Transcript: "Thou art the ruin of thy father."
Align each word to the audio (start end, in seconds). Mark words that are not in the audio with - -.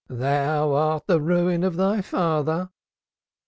"Thou 0.09 0.73
art 0.73 1.05
the 1.05 1.21
ruin 1.21 1.63
of 1.63 1.75
thy 1.75 2.01
father." 2.01 2.71